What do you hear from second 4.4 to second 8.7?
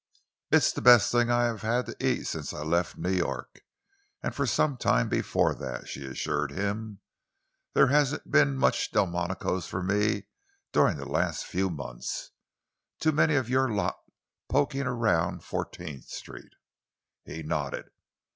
some time before that," she assured him. "There hasn't been